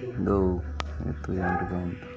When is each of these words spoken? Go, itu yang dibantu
Go, 0.00 0.64
itu 1.04 1.30
yang 1.36 1.60
dibantu 1.60 2.09